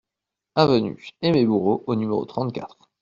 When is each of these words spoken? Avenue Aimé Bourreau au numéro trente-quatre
Avenue 0.55 1.09
Aimé 1.21 1.45
Bourreau 1.45 1.83
au 1.85 1.93
numéro 1.93 2.25
trente-quatre 2.25 2.89